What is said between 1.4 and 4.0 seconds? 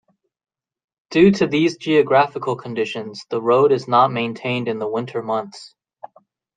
these geographical conditions, the road is